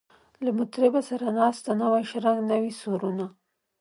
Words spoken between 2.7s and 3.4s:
سورونه